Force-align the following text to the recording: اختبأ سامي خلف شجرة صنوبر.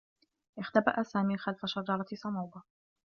اختبأ 0.59 1.03
سامي 1.03 1.37
خلف 1.37 1.65
شجرة 1.65 2.05
صنوبر. 2.13 2.61